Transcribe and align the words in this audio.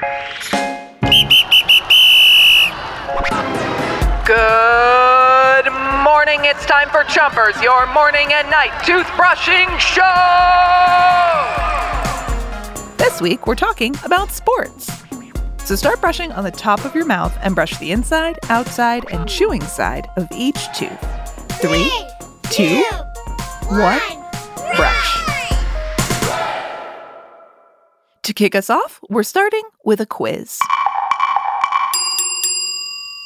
Good 0.00 0.06
morning. 6.02 6.40
It's 6.44 6.64
time 6.64 6.88
for 6.88 7.04
Chompers, 7.04 7.62
your 7.62 7.86
morning 7.92 8.32
and 8.32 8.48
night 8.50 8.70
toothbrushing 8.84 9.78
show. 9.78 10.00
This 12.96 13.20
week, 13.20 13.46
we're 13.46 13.54
talking 13.54 13.94
about 14.02 14.30
sports. 14.30 14.90
So 15.66 15.76
start 15.76 16.00
brushing 16.00 16.32
on 16.32 16.44
the 16.44 16.50
top 16.50 16.86
of 16.86 16.94
your 16.94 17.04
mouth 17.04 17.36
and 17.42 17.54
brush 17.54 17.76
the 17.76 17.92
inside, 17.92 18.38
outside, 18.48 19.04
and 19.12 19.28
chewing 19.28 19.60
side 19.60 20.08
of 20.16 20.26
each 20.34 20.74
tooth. 20.74 20.98
Three, 21.60 21.92
two, 22.50 22.82
one, 23.68 24.00
brush. 24.76 25.29
To 28.30 28.34
kick 28.34 28.54
us 28.54 28.70
off, 28.70 29.00
we're 29.10 29.24
starting 29.24 29.64
with 29.84 30.00
a 30.00 30.06
quiz. 30.06 30.60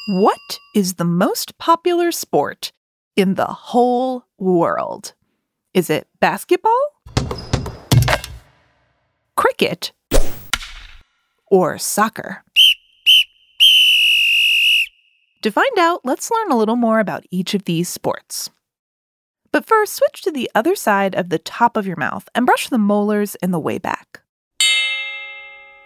What 0.09 0.59
is 0.75 0.95
the 0.95 1.05
most 1.05 1.59
popular 1.59 2.11
sport 2.11 2.73
in 3.15 3.35
the 3.35 3.45
whole 3.45 4.25
world? 4.39 5.13
Is 5.75 5.91
it 5.91 6.09
basketball? 6.21 6.73
Cricket? 9.37 9.93
Or 11.49 11.77
soccer? 11.77 12.43
To 15.43 15.51
find 15.51 15.79
out, 15.79 16.01
let's 16.05 16.31
learn 16.31 16.51
a 16.51 16.57
little 16.57 16.77
more 16.77 16.99
about 16.99 17.27
each 17.31 17.53
of 17.53 17.65
these 17.65 17.91
sports. 17.91 18.49
But 19.53 19.67
first, 19.67 19.93
switch 19.93 20.23
to 20.23 20.33
the 20.33 20.51
other 20.55 20.75
side 20.75 21.15
of 21.15 21.29
the 21.29 21.39
top 21.39 21.77
of 21.77 21.87
your 21.87 21.99
mouth 21.99 22.27
and 22.35 22.47
brush 22.47 22.71
the 22.71 22.79
molars 22.79 23.35
in 23.43 23.51
the 23.51 23.61
way 23.61 23.77
back. 23.77 24.24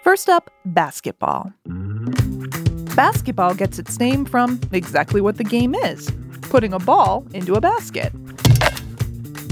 First 0.08 0.30
up, 0.30 0.50
basketball. 0.64 1.52
Mm. 1.68 2.96
Basketball 2.96 3.54
gets 3.54 3.78
its 3.78 3.98
name 3.98 4.24
from 4.24 4.58
exactly 4.72 5.20
what 5.20 5.36
the 5.36 5.44
game 5.44 5.74
is 5.74 6.10
putting 6.40 6.72
a 6.72 6.78
ball 6.78 7.26
into 7.34 7.56
a 7.56 7.60
basket. 7.60 8.10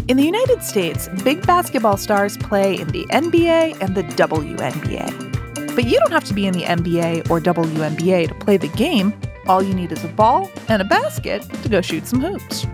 In 0.09 0.17
the 0.17 0.23
United 0.23 0.63
States, 0.63 1.11
big 1.23 1.47
basketball 1.47 1.99
stars 1.99 2.39
play 2.39 2.81
in 2.81 2.89
the 2.89 3.05
NBA 3.11 3.83
and 3.83 3.95
the 3.95 4.03
WNBA. 4.05 5.75
But 5.75 5.85
you 5.85 5.99
don't 5.99 6.13
have 6.13 6.25
to 6.25 6.33
be 6.33 6.47
in 6.47 6.55
the 6.55 6.63
NBA 6.63 7.29
or 7.29 7.39
WNBA 7.39 8.29
to 8.29 8.35
play 8.37 8.57
the 8.57 8.69
game. 8.69 9.13
All 9.49 9.63
you 9.63 9.75
need 9.75 9.93
is 9.93 10.03
a 10.05 10.09
ball 10.09 10.49
and 10.71 10.81
a 10.81 10.87
basket 10.87 11.43
to 11.65 11.69
go 11.69 11.83
shoot 11.83 12.07
some 12.07 12.23
hoops. 12.23 12.67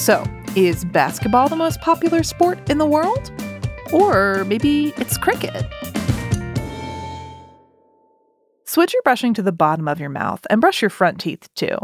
So, 0.00 0.24
is 0.54 0.84
basketball 0.84 1.48
the 1.48 1.56
most 1.56 1.80
popular 1.80 2.22
sport 2.22 2.70
in 2.70 2.78
the 2.78 2.86
world? 2.86 3.32
Or 3.92 4.44
maybe 4.44 4.92
it's 4.98 5.18
cricket? 5.18 5.66
Switch 8.78 8.94
your 8.94 9.02
brushing 9.02 9.34
to 9.34 9.42
the 9.42 9.50
bottom 9.50 9.88
of 9.88 9.98
your 9.98 10.08
mouth 10.08 10.46
and 10.50 10.60
brush 10.60 10.80
your 10.82 10.88
front 10.88 11.18
teeth 11.18 11.52
too. 11.56 11.76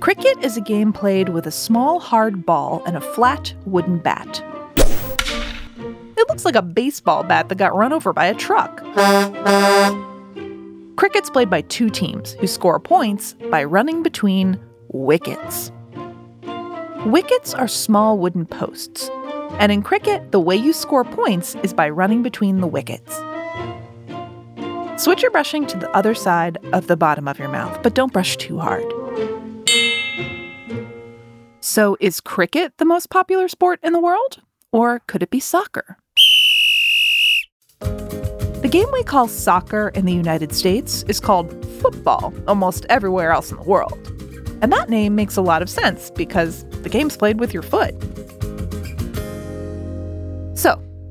Cricket 0.00 0.36
is 0.42 0.56
a 0.56 0.60
game 0.60 0.92
played 0.92 1.28
with 1.28 1.46
a 1.46 1.52
small 1.52 2.00
hard 2.00 2.44
ball 2.44 2.82
and 2.84 2.96
a 2.96 3.00
flat 3.00 3.54
wooden 3.64 3.98
bat. 3.98 4.44
It 4.76 6.28
looks 6.28 6.44
like 6.44 6.56
a 6.56 6.62
baseball 6.62 7.22
bat 7.22 7.48
that 7.48 7.58
got 7.58 7.76
run 7.76 7.92
over 7.92 8.12
by 8.12 8.26
a 8.26 8.34
truck. 8.34 8.78
Cricket's 10.96 11.30
played 11.30 11.48
by 11.48 11.60
two 11.60 11.88
teams 11.88 12.32
who 12.32 12.48
score 12.48 12.80
points 12.80 13.34
by 13.52 13.62
running 13.62 14.02
between 14.02 14.58
wickets. 14.88 15.70
Wickets 17.06 17.54
are 17.54 17.68
small 17.68 18.18
wooden 18.18 18.46
posts, 18.46 19.08
and 19.60 19.70
in 19.70 19.84
cricket, 19.84 20.32
the 20.32 20.40
way 20.40 20.56
you 20.56 20.72
score 20.72 21.04
points 21.04 21.54
is 21.62 21.72
by 21.72 21.88
running 21.88 22.24
between 22.24 22.60
the 22.60 22.66
wickets. 22.66 23.20
Switch 24.96 25.22
your 25.22 25.30
brushing 25.30 25.66
to 25.66 25.76
the 25.76 25.90
other 25.90 26.14
side 26.14 26.58
of 26.72 26.86
the 26.86 26.96
bottom 26.96 27.26
of 27.26 27.38
your 27.38 27.48
mouth, 27.48 27.82
but 27.82 27.94
don't 27.94 28.12
brush 28.12 28.36
too 28.36 28.58
hard. 28.58 28.84
So, 31.60 31.96
is 31.98 32.20
cricket 32.20 32.74
the 32.76 32.84
most 32.84 33.10
popular 33.10 33.48
sport 33.48 33.80
in 33.82 33.92
the 33.92 34.00
world? 34.00 34.40
Or 34.70 35.00
could 35.06 35.22
it 35.22 35.30
be 35.30 35.40
soccer? 35.40 35.98
The 37.80 38.68
game 38.70 38.86
we 38.92 39.02
call 39.02 39.28
soccer 39.28 39.88
in 39.94 40.04
the 40.04 40.12
United 40.12 40.54
States 40.54 41.04
is 41.08 41.20
called 41.20 41.50
football 41.80 42.32
almost 42.46 42.86
everywhere 42.88 43.32
else 43.32 43.50
in 43.50 43.56
the 43.56 43.64
world. 43.64 43.98
And 44.62 44.72
that 44.72 44.88
name 44.88 45.14
makes 45.14 45.36
a 45.36 45.42
lot 45.42 45.60
of 45.60 45.68
sense 45.68 46.10
because 46.12 46.64
the 46.82 46.88
game's 46.88 47.16
played 47.16 47.40
with 47.40 47.52
your 47.52 47.62
foot. 47.62 47.94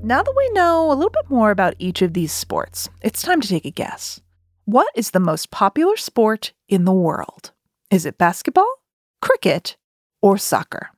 Now 0.06 0.22
that 0.22 0.36
we 0.36 0.50
know 0.50 0.92
a 0.92 0.96
little 0.96 1.10
bit 1.10 1.30
more 1.30 1.50
about 1.50 1.76
each 1.80 2.02
of 2.02 2.14
these 2.14 2.34
sports, 2.34 2.90
it's 3.02 3.22
time 3.22 3.40
to 3.40 3.48
take 3.48 3.64
a 3.64 3.72
guess. 3.72 4.20
What 4.66 4.90
is 4.98 5.12
the 5.12 5.22
most 5.22 5.50
popular 5.50 5.96
sport 5.96 6.52
in 6.68 6.84
the 6.84 6.92
world? 6.92 7.54
Is 7.90 8.06
it 8.06 8.18
basketball, 8.18 8.68
cricket, 9.22 9.78
or 10.22 10.38
soccer? 10.38 10.90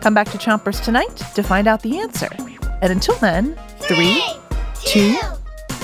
Come 0.00 0.14
back 0.14 0.30
to 0.30 0.38
Chompers 0.38 0.80
tonight 0.80 1.16
to 1.34 1.42
find 1.42 1.66
out 1.66 1.82
the 1.82 1.98
answer. 1.98 2.28
And 2.80 2.92
until 2.92 3.16
then, 3.16 3.58
three, 3.78 4.22
two, 4.84 5.14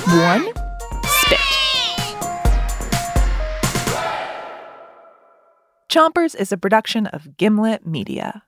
one, 0.06 0.52
spit. 1.02 1.40
Chompers 5.88 6.36
is 6.36 6.52
a 6.52 6.56
production 6.56 7.08
of 7.08 7.36
Gimlet 7.36 7.84
Media. 7.84 8.44